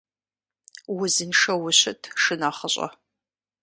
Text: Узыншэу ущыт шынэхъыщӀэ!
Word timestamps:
Узыншэу 1.01 1.59
ущыт 1.67 2.01
шынэхъыщӀэ! 2.21 2.87